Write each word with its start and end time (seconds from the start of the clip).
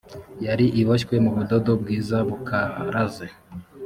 yari 0.45 0.65
iboshywe 0.81 1.15
mu 1.25 1.31
budodo 1.37 1.71
bwiza 1.81 2.17
bukaraze 2.27 3.27